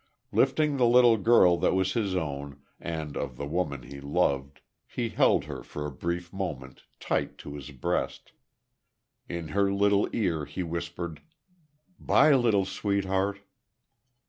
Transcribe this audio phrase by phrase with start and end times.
[0.31, 5.09] Lifting the little girl that was his own, and of the woman he loved, he
[5.09, 8.31] held her for a brief moment tight to his breast.
[9.29, 11.21] In her little ear he whispered:
[11.99, 13.41] "Bye, little sweetheart."